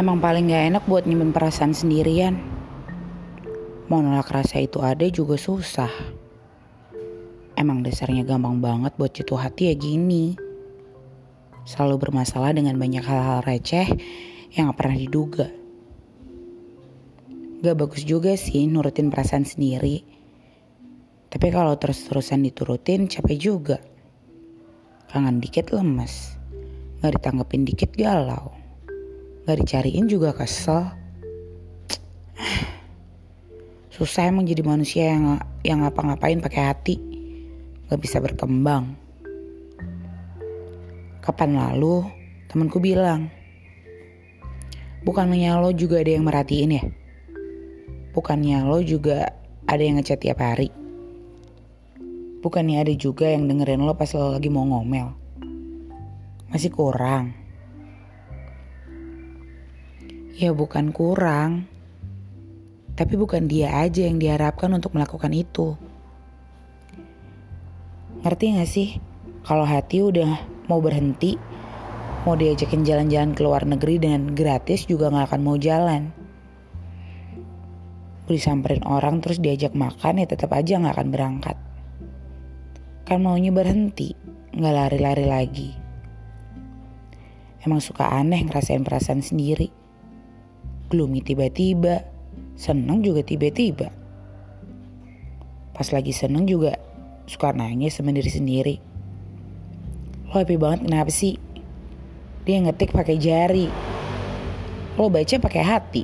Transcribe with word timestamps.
Emang 0.00 0.16
paling 0.16 0.48
gak 0.48 0.64
enak 0.72 0.84
buat 0.88 1.04
nyimpen 1.04 1.28
perasaan 1.28 1.76
sendirian. 1.76 2.40
Mau 3.92 4.00
nolak 4.00 4.32
rasa 4.32 4.64
itu 4.64 4.80
ada 4.80 5.04
juga 5.12 5.36
susah. 5.36 5.92
Emang 7.52 7.84
dasarnya 7.84 8.24
gampang 8.24 8.64
banget 8.64 8.96
buat 8.96 9.12
jatuh 9.12 9.36
hati 9.36 9.68
ya 9.68 9.76
gini. 9.76 10.40
Selalu 11.68 12.08
bermasalah 12.08 12.56
dengan 12.56 12.80
banyak 12.80 13.04
hal-hal 13.04 13.44
receh 13.44 13.92
yang 14.56 14.72
gak 14.72 14.80
pernah 14.80 14.96
diduga. 14.96 15.52
Gak 17.60 17.76
bagus 17.76 18.00
juga 18.08 18.40
sih 18.40 18.64
nurutin 18.72 19.12
perasaan 19.12 19.44
sendiri. 19.44 20.00
Tapi 21.28 21.52
kalau 21.52 21.76
terus-terusan 21.76 22.40
diturutin 22.48 23.04
capek 23.04 23.36
juga. 23.36 23.76
Kangen 25.12 25.44
dikit 25.44 25.76
lemes. 25.76 26.40
Gak 27.04 27.20
ditanggepin 27.20 27.68
dikit 27.68 27.92
galau. 27.92 28.59
Gak 29.50 29.66
dicariin 29.66 30.06
juga 30.06 30.30
kesel. 30.30 30.94
Susah 33.90 34.30
emang 34.30 34.46
jadi 34.46 34.62
manusia 34.62 35.10
yang 35.10 35.42
yang 35.66 35.82
ngapa-ngapain 35.82 36.38
pakai 36.38 36.70
hati. 36.70 36.94
Gak 37.90 37.98
bisa 37.98 38.22
berkembang. 38.22 38.94
Kapan 41.18 41.58
lalu 41.58 42.06
temanku 42.46 42.78
bilang, 42.78 43.26
bukannya 45.02 45.58
lo 45.58 45.74
juga 45.74 45.98
ada 45.98 46.14
yang 46.14 46.30
merhatiin 46.30 46.78
ya? 46.78 46.86
Bukannya 48.14 48.70
lo 48.70 48.78
juga 48.86 49.34
ada 49.66 49.82
yang 49.82 49.98
ngechat 49.98 50.22
tiap 50.22 50.38
hari? 50.46 50.70
Bukannya 52.38 52.86
ada 52.86 52.94
juga 52.94 53.26
yang 53.26 53.50
dengerin 53.50 53.82
lo 53.82 53.98
pas 53.98 54.14
lo 54.14 54.30
lagi 54.30 54.46
mau 54.46 54.62
ngomel? 54.62 55.10
Masih 56.54 56.70
kurang. 56.70 57.39
Ya 60.40 60.56
bukan 60.56 60.88
kurang. 60.88 61.68
Tapi 62.96 63.12
bukan 63.12 63.44
dia 63.44 63.76
aja 63.76 64.08
yang 64.08 64.16
diharapkan 64.16 64.72
untuk 64.72 64.96
melakukan 64.96 65.36
itu. 65.36 65.76
Ngerti 68.24 68.56
gak 68.56 68.70
sih? 68.72 68.96
Kalau 69.44 69.68
hati 69.68 70.00
udah 70.00 70.64
mau 70.64 70.80
berhenti, 70.80 71.36
mau 72.24 72.40
diajakin 72.40 72.88
jalan-jalan 72.88 73.36
ke 73.36 73.40
luar 73.44 73.68
negeri 73.68 74.00
dengan 74.00 74.32
gratis 74.32 74.88
juga 74.88 75.12
gak 75.12 75.28
akan 75.28 75.40
mau 75.44 75.60
jalan. 75.60 76.08
Disamperin 78.24 78.80
orang 78.88 79.20
terus 79.20 79.44
diajak 79.44 79.76
makan 79.76 80.24
ya 80.24 80.26
tetap 80.28 80.56
aja 80.56 80.80
gak 80.80 80.96
akan 80.96 81.08
berangkat. 81.12 81.56
Kan 83.04 83.20
maunya 83.20 83.52
berhenti, 83.52 84.16
gak 84.56 84.72
lari-lari 84.72 85.28
lagi. 85.28 85.70
Emang 87.60 87.84
suka 87.84 88.08
aneh 88.08 88.40
ngerasain 88.48 88.80
perasaan 88.80 89.20
sendiri 89.20 89.79
gloomy 90.90 91.22
tiba-tiba, 91.22 92.02
seneng 92.58 93.00
juga 93.00 93.22
tiba-tiba. 93.22 93.94
Pas 95.70 95.86
lagi 95.94 96.10
seneng 96.10 96.44
juga 96.44 96.76
suka 97.30 97.54
nangis 97.54 97.94
sama 97.96 98.10
diri 98.10 98.28
sendiri. 98.28 98.76
Lo 100.28 100.42
happy 100.42 100.58
banget 100.58 100.90
kenapa 100.90 101.10
sih? 101.14 101.38
Dia 102.42 102.58
ngetik 102.66 102.90
pakai 102.90 103.16
jari. 103.16 103.70
Lo 104.98 105.06
baca 105.06 105.38
pakai 105.38 105.62
hati. 105.62 106.02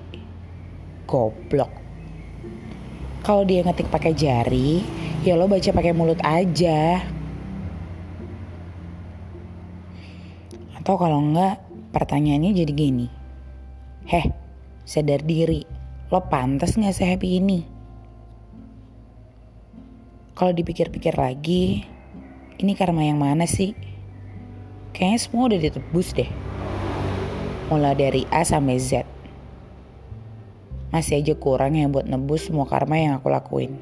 Goblok. 1.05 1.73
Kalau 3.27 3.43
dia 3.43 3.67
ngetik 3.67 3.91
pakai 3.91 4.15
jari, 4.15 4.87
ya 5.27 5.35
lo 5.35 5.51
baca 5.51 5.71
pakai 5.75 5.91
mulut 5.91 6.23
aja. 6.23 7.03
Atau 10.79 10.95
kalau 10.95 11.19
enggak, 11.19 11.59
pertanyaannya 11.91 12.55
jadi 12.55 12.73
gini. 12.73 13.07
Heh, 14.07 14.46
sadar 14.87 15.27
diri. 15.27 15.67
Lo 16.15 16.23
pantas 16.31 16.79
gak 16.79 16.95
sehappy 16.95 17.43
ini? 17.43 17.61
Kalau 20.39 20.55
dipikir-pikir 20.55 21.19
lagi, 21.19 21.83
ini 22.63 22.73
karma 22.79 23.03
yang 23.03 23.19
mana 23.19 23.51
sih? 23.51 23.75
Kayaknya 24.95 25.19
semua 25.19 25.43
udah 25.51 25.61
ditebus 25.61 26.15
deh. 26.15 26.31
Mulai 27.67 27.99
dari 27.99 28.23
A 28.31 28.47
sampai 28.47 28.79
Z. 28.79 29.03
Masih 30.95 31.19
aja 31.19 31.35
kurang 31.35 31.75
yang 31.75 31.91
buat 31.91 32.07
nebus 32.07 32.47
semua 32.47 32.71
karma 32.71 32.95
yang 32.95 33.19
aku 33.19 33.27
lakuin. 33.27 33.75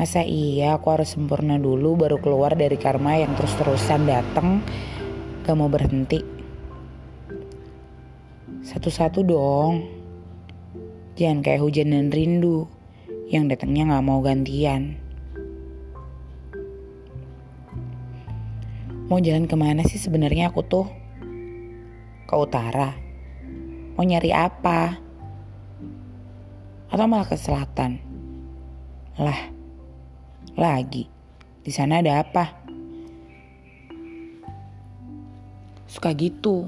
Masa 0.00 0.24
iya 0.24 0.80
aku 0.80 0.92
harus 0.96 1.12
sempurna 1.12 1.60
dulu 1.60 1.96
baru 2.00 2.16
keluar 2.16 2.56
dari 2.56 2.80
karma 2.80 3.20
yang 3.20 3.36
terus-terusan 3.36 4.08
datang 4.08 4.64
gak 5.44 5.56
mau 5.56 5.68
berhenti. 5.68 6.35
Satu-satu 8.66 9.22
dong. 9.22 9.86
Jangan 11.14 11.38
kayak 11.38 11.62
hujan 11.62 11.94
dan 11.94 12.10
rindu 12.10 12.66
yang 13.30 13.46
datangnya 13.46 13.94
gak 13.94 14.02
mau 14.02 14.18
gantian. 14.18 14.98
Mau 19.06 19.22
jalan 19.22 19.46
ke 19.46 19.54
mana 19.54 19.86
sih 19.86 20.02
sebenarnya 20.02 20.50
aku 20.50 20.66
tuh? 20.66 20.90
Ke 22.26 22.34
utara. 22.34 22.90
Mau 23.94 24.02
nyari 24.02 24.34
apa? 24.34 24.98
Atau 26.90 27.06
malah 27.06 27.30
ke 27.30 27.38
selatan? 27.38 28.02
Lah, 29.14 29.46
lagi. 30.58 31.06
Di 31.62 31.70
sana 31.70 32.02
ada 32.02 32.18
apa? 32.18 32.50
Suka 35.86 36.10
gitu. 36.18 36.66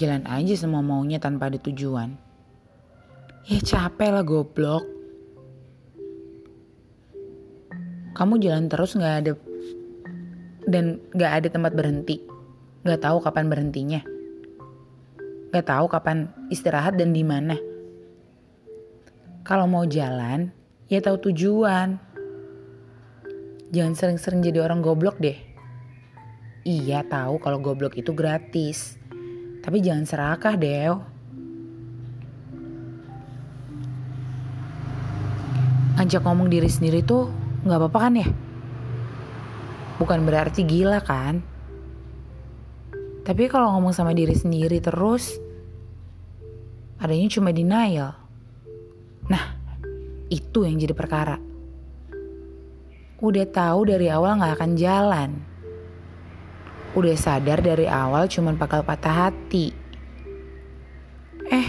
Jalan 0.00 0.24
aja 0.24 0.56
semua 0.56 0.80
maunya 0.80 1.20
tanpa 1.20 1.52
ada 1.52 1.60
tujuan. 1.60 2.16
Ya 3.44 3.60
capek 3.60 4.16
lah 4.16 4.24
goblok. 4.24 4.88
Kamu 8.16 8.40
jalan 8.40 8.72
terus 8.72 8.96
gak 8.96 9.16
ada 9.20 9.32
dan 10.64 11.04
gak 11.12 11.44
ada 11.44 11.48
tempat 11.52 11.76
berhenti. 11.76 12.24
Gak 12.80 13.04
tahu 13.04 13.20
kapan 13.20 13.52
berhentinya. 13.52 14.00
Gak 15.52 15.68
tahu 15.68 15.84
kapan 15.92 16.32
istirahat 16.48 16.96
dan 16.96 17.12
di 17.12 17.20
mana. 17.20 17.60
Kalau 19.44 19.68
mau 19.68 19.84
jalan, 19.84 20.48
ya 20.88 21.04
tahu 21.04 21.28
tujuan. 21.28 22.00
Jangan 23.68 23.94
sering-sering 24.00 24.40
jadi 24.40 24.64
orang 24.64 24.80
goblok 24.80 25.20
deh. 25.20 25.36
Iya 26.64 27.04
tahu 27.04 27.36
kalau 27.36 27.60
goblok 27.60 28.00
itu 28.00 28.16
gratis. 28.16 28.99
Tapi 29.60 29.78
jangan 29.84 30.04
serakah, 30.08 30.54
Deo. 30.56 30.96
Ngajak 36.00 36.24
ngomong 36.24 36.48
diri 36.48 36.68
sendiri 36.72 37.04
tuh 37.04 37.28
nggak 37.68 37.76
apa-apa 37.76 37.98
kan 38.08 38.14
ya? 38.16 38.28
Bukan 40.00 40.24
berarti 40.24 40.64
gila 40.64 41.04
kan? 41.04 41.44
Tapi 43.20 43.52
kalau 43.52 43.76
ngomong 43.76 43.92
sama 43.92 44.16
diri 44.16 44.32
sendiri 44.32 44.80
terus, 44.80 45.36
adanya 46.96 47.28
cuma 47.28 47.52
denial. 47.52 48.16
Nah, 49.28 49.44
itu 50.32 50.64
yang 50.64 50.80
jadi 50.80 50.96
perkara. 50.96 51.36
Udah 53.20 53.44
tahu 53.52 53.92
dari 53.92 54.08
awal 54.08 54.40
gak 54.40 54.56
akan 54.56 54.72
jalan. 54.80 55.30
Udah 56.90 57.14
sadar 57.14 57.62
dari 57.62 57.86
awal 57.86 58.26
cuma 58.26 58.50
bakal 58.58 58.82
patah 58.82 59.30
hati. 59.30 59.70
Eh, 61.46 61.68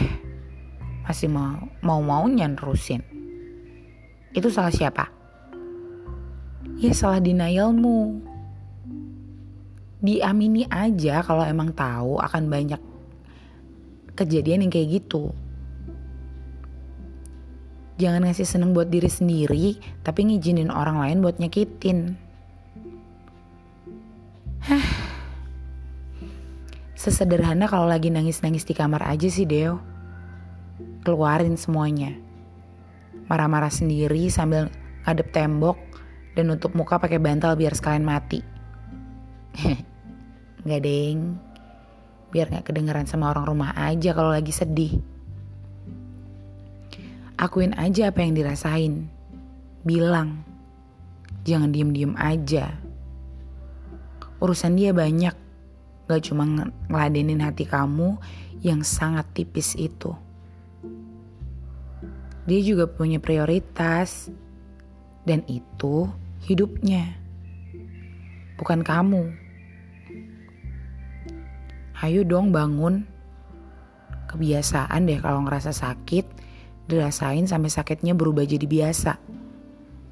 masih 1.06 1.30
mau 1.30 1.62
mau 1.86 2.02
maunya 2.02 2.50
nerusin. 2.50 3.06
Itu 4.34 4.50
salah 4.50 4.74
siapa? 4.74 5.06
Ya 6.82 6.90
salah 6.98 7.22
denialmu. 7.22 8.18
Diamini 10.02 10.66
aja 10.66 11.22
kalau 11.22 11.46
emang 11.46 11.70
tahu 11.78 12.18
akan 12.18 12.50
banyak 12.50 12.82
kejadian 14.18 14.66
yang 14.66 14.74
kayak 14.74 15.06
gitu. 15.06 15.30
Jangan 18.02 18.26
ngasih 18.26 18.50
seneng 18.50 18.74
buat 18.74 18.90
diri 18.90 19.06
sendiri, 19.06 19.78
tapi 20.02 20.26
ngizinin 20.26 20.74
orang 20.74 20.98
lain 20.98 21.22
buat 21.22 21.38
nyakitin. 21.38 22.18
Hah. 24.66 24.91
Sesederhana 27.02 27.66
kalau 27.66 27.90
lagi 27.90 28.14
nangis-nangis 28.14 28.62
di 28.62 28.78
kamar 28.78 29.02
aja 29.10 29.26
sih, 29.26 29.50
Deo. 29.50 29.82
Keluarin 31.02 31.58
semuanya. 31.58 32.14
Marah-marah 33.26 33.74
sendiri 33.74 34.30
sambil 34.30 34.70
ngadep 35.02 35.34
tembok 35.34 35.82
dan 36.38 36.54
nutup 36.54 36.78
muka 36.78 37.02
pakai 37.02 37.18
bantal 37.18 37.58
biar 37.58 37.74
sekalian 37.74 38.06
mati. 38.06 38.46
Gak 40.70 40.82
deng. 40.86 41.42
Biar 42.30 42.54
gak 42.54 42.70
kedengeran 42.70 43.10
sama 43.10 43.34
orang 43.34 43.50
rumah 43.50 43.74
aja 43.74 44.14
kalau 44.14 44.30
lagi 44.30 44.54
sedih. 44.54 45.02
Akuin 47.34 47.74
aja 47.82 48.14
apa 48.14 48.22
yang 48.22 48.38
dirasain. 48.38 49.10
Bilang. 49.82 50.46
Jangan 51.50 51.74
diem-diem 51.74 52.14
aja. 52.14 52.78
Urusan 54.38 54.78
dia 54.78 54.94
banyak. 54.94 55.41
Gak 56.12 56.28
cuma 56.28 56.44
ngeladenin 56.92 57.40
hati 57.40 57.64
kamu 57.64 58.20
yang 58.60 58.84
sangat 58.84 59.24
tipis 59.32 59.80
itu. 59.80 60.12
Dia 62.44 62.60
juga 62.60 62.92
punya 62.92 63.24
prioritas. 63.24 64.28
Dan 65.24 65.46
itu 65.48 66.10
hidupnya. 66.44 67.16
Bukan 68.60 68.84
kamu. 68.84 69.32
Ayo 72.02 72.26
dong 72.26 72.50
bangun. 72.50 73.06
Kebiasaan 74.26 75.06
deh 75.06 75.22
kalau 75.22 75.46
ngerasa 75.46 75.70
sakit, 75.70 76.26
dirasain 76.90 77.46
sampai 77.46 77.70
sakitnya 77.70 78.18
berubah 78.18 78.42
jadi 78.42 78.66
biasa. 78.66 79.22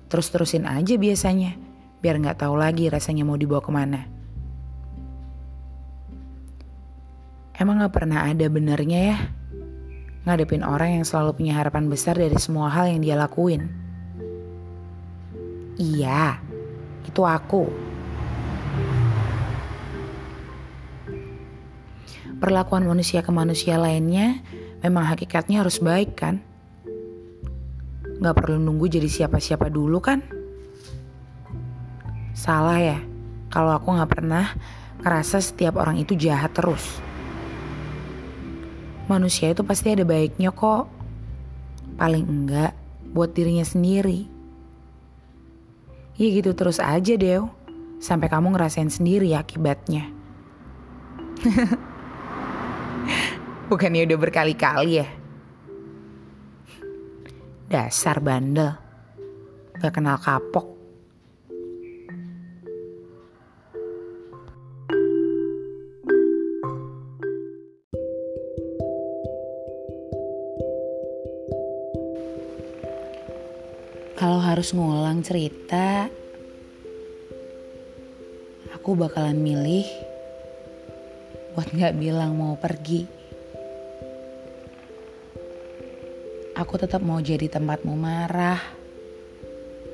Terus-terusin 0.08 0.70
aja 0.70 0.94
biasanya, 1.02 1.58
biar 2.00 2.22
nggak 2.22 2.46
tahu 2.46 2.54
lagi 2.54 2.94
rasanya 2.94 3.26
mau 3.26 3.36
dibawa 3.36 3.66
ke 3.66 3.72
mana. 3.74 4.19
Emang 7.60 7.84
gak 7.84 7.92
pernah 7.92 8.24
ada 8.24 8.48
benernya 8.48 9.00
ya 9.12 9.20
ngadepin 10.24 10.62
orang 10.62 11.00
yang 11.00 11.06
selalu 11.08 11.42
punya 11.42 11.60
harapan 11.60 11.92
besar 11.92 12.14
dari 12.14 12.36
semua 12.40 12.72
hal 12.72 12.92
yang 12.92 13.02
dia 13.04 13.16
lakuin. 13.18 13.66
Iya, 15.80 16.38
itu 17.08 17.22
aku. 17.24 17.72
Perlakuan 22.40 22.88
manusia 22.88 23.20
ke 23.20 23.32
manusia 23.34 23.76
lainnya 23.76 24.40
memang 24.80 25.08
hakikatnya 25.08 25.64
harus 25.66 25.82
baik 25.84 26.16
kan? 26.16 26.40
Gak 28.20 28.36
perlu 28.36 28.60
nunggu 28.60 28.92
jadi 28.92 29.08
siapa-siapa 29.08 29.72
dulu 29.72 30.00
kan? 30.04 30.24
Salah 32.36 32.80
ya, 32.80 33.00
kalau 33.52 33.76
aku 33.76 33.98
gak 33.98 34.12
pernah 34.16 34.52
ngerasa 35.04 35.44
setiap 35.44 35.80
orang 35.80 36.00
itu 36.00 36.16
jahat 36.16 36.52
terus 36.52 37.09
manusia 39.10 39.50
itu 39.50 39.66
pasti 39.66 39.92
ada 39.92 40.06
baiknya 40.06 40.54
kok. 40.54 40.86
Paling 41.98 42.24
enggak 42.24 42.72
buat 43.12 43.34
dirinya 43.34 43.66
sendiri. 43.66 44.30
Ya 46.16 46.28
gitu 46.30 46.54
terus 46.54 46.78
aja 46.78 47.18
Dew. 47.18 47.50
Sampai 48.00 48.32
kamu 48.32 48.56
ngerasain 48.56 48.88
sendiri 48.88 49.36
akibatnya. 49.36 50.08
Bukannya 53.70 54.08
udah 54.08 54.18
berkali-kali 54.18 55.04
ya? 55.04 55.08
Dasar 57.68 58.24
bandel. 58.24 58.72
Gak 59.76 60.00
kenal 60.00 60.16
kapok. 60.16 60.79
Harus 74.60 74.76
ngulang 74.76 75.24
cerita, 75.24 76.12
aku 78.76 78.92
bakalan 78.92 79.40
milih 79.40 79.88
buat 81.56 81.72
gak 81.72 81.96
bilang 81.96 82.36
mau 82.36 82.60
pergi. 82.60 83.08
Aku 86.60 86.76
tetap 86.76 87.00
mau 87.08 87.24
jadi 87.24 87.48
tempatmu 87.48 87.96
marah, 87.96 88.60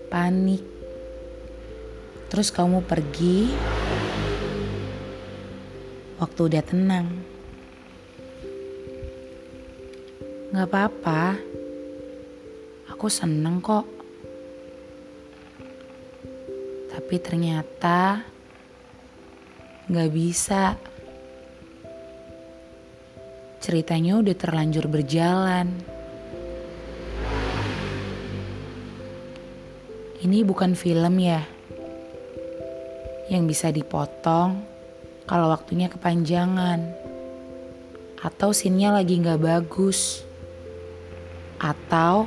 panik. 0.09 0.65
Terus 2.33 2.49
kamu 2.49 2.81
pergi 2.89 3.53
waktu 6.17 6.39
udah 6.41 6.63
tenang. 6.65 7.07
Gak 10.57 10.65
apa-apa, 10.73 11.37
aku 12.89 13.05
seneng 13.13 13.61
kok 13.61 13.94
Tapi 17.05 17.21
ternyata 17.21 18.25
gak 19.93 20.09
bisa. 20.09 20.73
Ceritanya 23.61 24.17
udah 24.17 24.33
terlanjur 24.33 24.89
berjalan. 24.89 25.69
Ini 30.17 30.41
bukan 30.49 30.73
film 30.73 31.21
ya, 31.21 31.45
yang 33.29 33.45
bisa 33.45 33.69
dipotong 33.69 34.65
kalau 35.29 35.53
waktunya 35.53 35.93
kepanjangan, 35.93 36.89
atau 38.17 38.49
sinnya 38.49 38.89
lagi 38.89 39.21
gak 39.21 39.45
bagus, 39.45 40.25
atau 41.61 42.25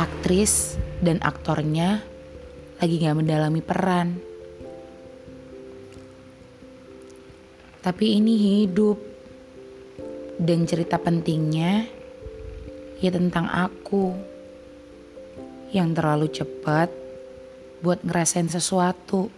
aktris 0.00 0.80
dan 1.04 1.20
aktornya 1.20 2.00
lagi 2.80 2.98
gak 2.98 3.18
mendalami 3.18 3.62
peran. 3.62 4.18
Tapi 7.84 8.18
ini 8.18 8.34
hidup. 8.34 8.98
Dan 10.34 10.66
cerita 10.66 10.98
pentingnya 10.98 11.86
ya 12.98 13.10
tentang 13.14 13.46
aku. 13.46 14.16
Yang 15.70 15.88
terlalu 15.94 16.26
cepat 16.32 16.88
buat 17.84 18.02
ngerasain 18.02 18.50
sesuatu. 18.50 19.30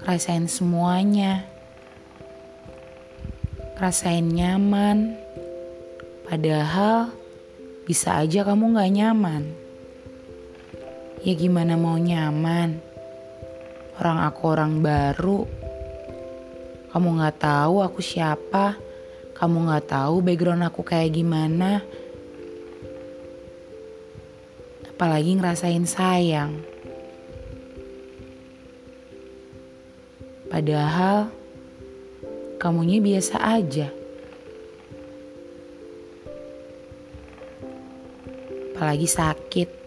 Ngerasain 0.00 0.48
semuanya. 0.48 1.44
Rasain 3.76 4.24
nyaman. 4.24 5.18
Padahal 6.24 7.10
bisa 7.84 8.22
aja 8.22 8.46
kamu 8.46 8.78
gak 8.78 8.92
nyaman. 8.94 9.69
Ya 11.20 11.36
gimana 11.36 11.76
mau 11.76 12.00
nyaman? 12.00 12.80
Orang 14.00 14.24
aku 14.24 14.56
orang 14.56 14.80
baru. 14.80 15.44
Kamu 16.88 17.20
gak 17.20 17.44
tahu 17.44 17.84
aku 17.84 18.00
siapa. 18.00 18.80
Kamu 19.36 19.68
gak 19.68 19.92
tahu 19.92 20.24
background 20.24 20.64
aku 20.64 20.80
kayak 20.80 21.12
gimana. 21.12 21.84
Apalagi 24.88 25.36
ngerasain 25.36 25.84
sayang. 25.84 26.56
Padahal 30.48 31.28
kamunya 32.56 32.96
biasa 32.96 33.36
aja. 33.60 33.92
Apalagi 38.72 39.04
sakit. 39.04 39.79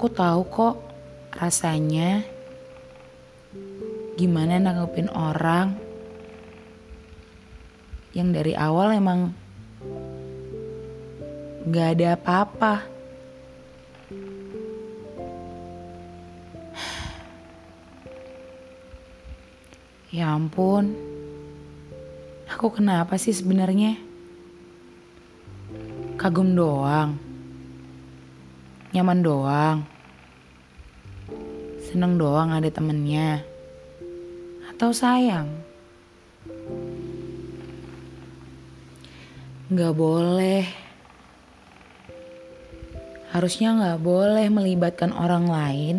Aku 0.00 0.08
tahu 0.08 0.48
kok 0.48 0.80
rasanya 1.36 2.24
gimana 4.16 4.56
nanggepin 4.56 5.12
orang 5.12 5.76
yang 8.16 8.32
dari 8.32 8.56
awal 8.56 8.96
emang 8.96 9.36
gak 11.68 12.00
ada 12.00 12.16
apa-apa. 12.16 12.88
Ya 20.16 20.32
ampun, 20.32 20.96
aku 22.48 22.72
kenapa 22.72 23.20
sih 23.20 23.36
sebenarnya? 23.36 24.00
Kagum 26.16 26.56
doang 26.56 27.29
nyaman 28.90 29.22
doang. 29.22 29.78
Seneng 31.90 32.18
doang 32.18 32.50
ada 32.50 32.66
temennya. 32.70 33.46
Atau 34.66 34.90
sayang. 34.90 35.46
Gak 39.70 39.94
boleh. 39.94 40.66
Harusnya 43.30 43.78
gak 43.78 44.02
boleh 44.02 44.50
melibatkan 44.50 45.14
orang 45.14 45.46
lain 45.46 45.96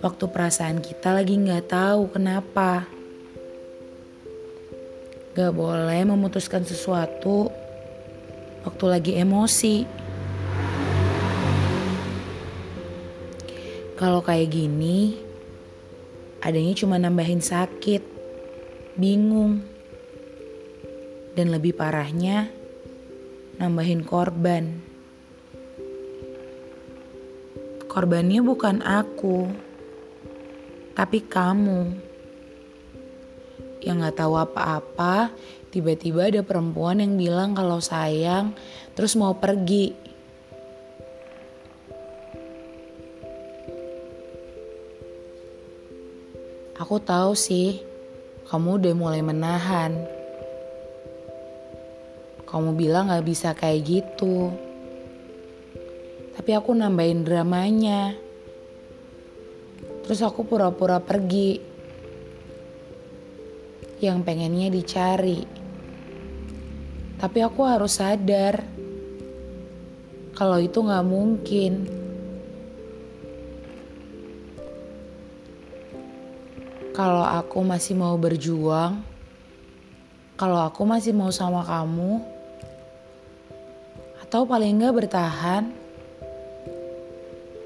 waktu 0.00 0.24
perasaan 0.32 0.80
kita 0.80 1.12
lagi 1.12 1.36
gak 1.36 1.68
tahu 1.68 2.08
kenapa. 2.08 2.88
Gak 5.36 5.52
boleh 5.52 6.00
memutuskan 6.08 6.64
sesuatu 6.64 7.52
waktu 8.64 8.84
lagi 8.88 9.12
emosi. 9.20 10.05
Kalau 13.96 14.20
kayak 14.20 14.52
gini, 14.52 15.16
adanya 16.44 16.76
cuma 16.76 17.00
nambahin 17.00 17.40
sakit, 17.40 18.04
bingung, 18.92 19.64
dan 21.32 21.48
lebih 21.48 21.72
parahnya, 21.72 22.52
nambahin 23.56 24.04
korban. 24.04 24.84
Korbannya 27.88 28.44
bukan 28.44 28.84
aku, 28.84 29.48
Tapi 30.96 31.28
kamu 31.28 31.80
yang 33.84 34.00
gak 34.00 34.16
tahu 34.16 34.36
apa-apa, 34.36 35.28
tiba-tiba 35.68 36.28
ada 36.28 36.40
perempuan 36.40 37.04
yang 37.04 37.20
bilang 37.20 37.52
kalau 37.52 37.80
sayang, 37.80 38.56
terus 38.92 39.16
mau 39.16 39.36
pergi. 39.36 40.05
Aku 46.86 47.02
tahu 47.02 47.34
sih, 47.34 47.82
kamu 48.46 48.78
udah 48.78 48.94
mulai 48.94 49.18
menahan. 49.18 50.06
Kamu 52.46 52.78
bilang 52.78 53.10
gak 53.10 53.26
bisa 53.26 53.50
kayak 53.58 53.82
gitu. 53.82 54.54
Tapi 56.38 56.50
aku 56.54 56.78
nambahin 56.78 57.26
dramanya. 57.26 58.14
Terus 60.06 60.22
aku 60.22 60.46
pura-pura 60.46 61.02
pergi. 61.02 61.58
Yang 63.98 64.18
pengennya 64.22 64.70
dicari. 64.70 65.42
Tapi 67.18 67.38
aku 67.42 67.66
harus 67.66 67.98
sadar. 67.98 68.62
Kalau 70.38 70.62
itu 70.62 70.78
gak 70.86 71.02
mungkin. 71.02 71.95
Kalau 76.96 77.20
aku 77.20 77.60
masih 77.60 77.92
mau 77.92 78.16
berjuang, 78.16 79.04
kalau 80.40 80.64
aku 80.64 80.88
masih 80.88 81.12
mau 81.12 81.28
sama 81.28 81.60
kamu, 81.60 82.24
atau 84.24 84.48
paling 84.48 84.80
nggak 84.80 85.04
bertahan, 85.04 85.68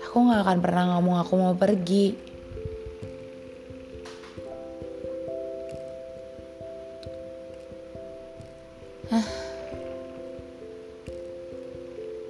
aku 0.03 0.17
nggak 0.19 0.43
akan 0.43 0.59
pernah 0.59 0.85
ngomong 0.99 1.23
aku 1.23 1.35
mau 1.39 1.55
pergi. 1.55 2.19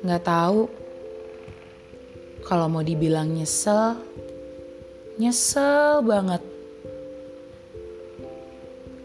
Nggak 0.05 0.25
tahu. 0.27 0.69
Kalau 2.45 2.67
mau 2.69 2.85
dibilang 2.85 3.33
nyesel, 3.33 3.97
nyesel 5.17 6.05
banget. 6.05 6.50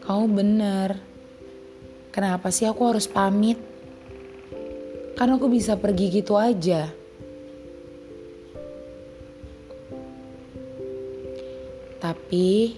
Kamu 0.06 0.26
bener. 0.30 1.02
Kenapa 2.14 2.54
sih 2.54 2.70
aku 2.70 2.94
harus 2.94 3.10
pamit? 3.10 3.58
Kan 5.18 5.34
aku 5.34 5.50
bisa 5.50 5.74
pergi 5.74 6.14
gitu 6.22 6.38
aja. 6.38 6.94
Tapi 11.98 12.78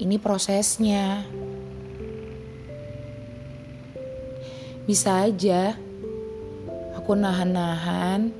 ini 0.00 0.16
prosesnya. 0.16 1.28
Bisa 4.88 5.28
aja 5.28 5.76
aku 7.08 7.12
nahan-nahan 7.12 8.32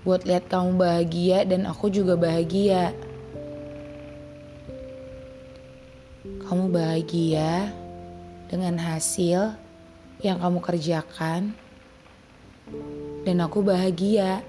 buat 0.00 0.24
lihat 0.24 0.48
kamu 0.48 0.80
bahagia 0.80 1.44
dan 1.44 1.68
aku 1.68 1.92
juga 1.92 2.16
bahagia. 2.16 2.96
Kamu 6.50 6.66
bahagia 6.66 7.70
dengan 8.50 8.74
hasil 8.82 9.54
yang 10.18 10.42
kamu 10.42 10.58
kerjakan, 10.58 11.54
dan 13.22 13.36
aku 13.38 13.62
bahagia 13.62 14.42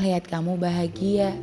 melihat 0.00 0.24
kamu 0.32 0.56
bahagia. 0.56 1.36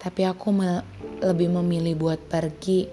Tapi 0.00 0.24
aku 0.24 0.56
me 0.56 0.80
lebih 1.20 1.52
memilih 1.60 2.00
buat 2.00 2.20
pergi, 2.32 2.88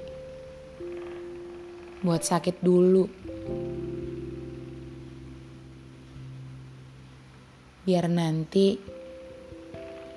buat 2.03 2.27
sakit 2.27 2.59
dulu. 2.59 3.07
Biar 7.87 8.11
nanti 8.11 8.94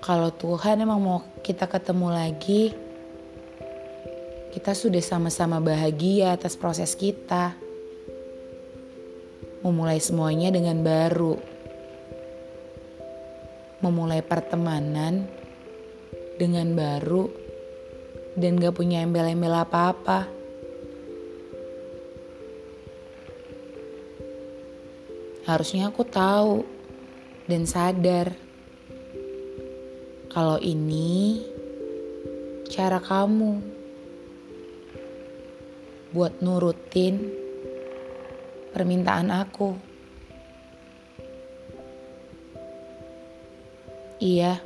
kalau 0.08 0.32
Tuhan 0.32 0.80
emang 0.80 1.04
mau 1.04 1.20
kita 1.44 1.68
ketemu 1.68 2.08
lagi, 2.08 2.72
kita 4.56 4.72
sudah 4.72 5.04
sama-sama 5.04 5.60
bahagia 5.60 6.32
atas 6.32 6.56
proses 6.56 6.96
kita. 6.96 7.52
Memulai 9.60 10.00
semuanya 10.00 10.48
dengan 10.48 10.80
baru. 10.80 11.36
Memulai 13.84 14.24
pertemanan 14.24 15.28
dengan 16.40 16.72
baru 16.72 17.28
dan 18.32 18.56
gak 18.56 18.80
punya 18.80 19.04
embel-embel 19.04 19.60
apa-apa. 19.60 20.24
Harusnya 25.44 25.92
aku 25.92 26.00
tahu 26.08 26.64
dan 27.44 27.68
sadar 27.68 28.47
kalau 30.28 30.60
ini 30.60 31.40
cara 32.68 33.00
kamu 33.00 33.78
buat 36.12 36.40
nurutin 36.44 37.32
permintaan 38.76 39.32
aku. 39.32 39.76
Iya, 44.18 44.58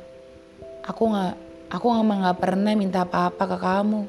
aku 0.83 1.03
nggak, 1.13 1.35
aku 1.71 1.85
emang 1.93 2.25
nggak 2.25 2.39
pernah 2.41 2.73
minta 2.73 3.05
apa-apa 3.05 3.43
ke 3.47 3.57
kamu. 3.61 4.01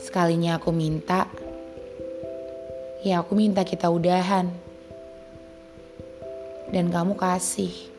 Sekalinya 0.00 0.56
aku 0.56 0.70
minta, 0.72 1.28
ya 3.04 3.20
aku 3.20 3.36
minta 3.36 3.66
kita 3.66 3.90
udahan. 3.90 4.48
Dan 6.70 6.88
kamu 6.88 7.18
kasih. 7.18 7.89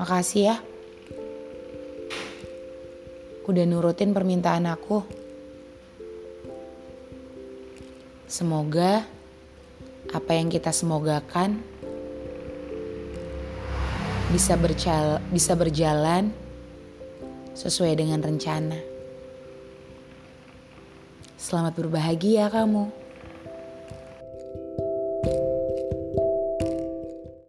Makasih 0.00 0.42
ya. 0.48 0.56
Udah 3.44 3.68
nurutin 3.68 4.16
permintaan 4.16 4.64
aku. 4.64 5.04
Semoga 8.24 9.04
apa 10.08 10.32
yang 10.32 10.48
kita 10.48 10.72
semogakan 10.72 11.60
bisa 14.32 14.56
berjalan, 14.56 15.20
bisa 15.28 15.52
berjalan 15.52 16.32
sesuai 17.52 17.92
dengan 18.00 18.24
rencana. 18.24 18.80
Selamat 21.36 21.76
berbahagia 21.76 22.48
kamu. 22.48 22.99